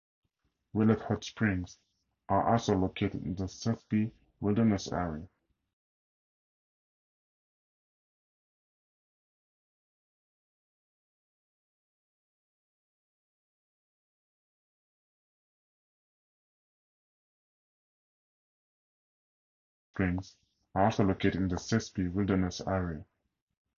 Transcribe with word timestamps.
Willett 0.73 0.99
Hot 1.01 1.23
Springs 1.23 1.77
are 2.27 2.51
also 2.51 2.75
located 2.75 3.23
in 3.23 3.35
the 3.35 3.43
Sespe 3.43 4.11
Wilderness 4.39 4.91
area. 4.91 5.27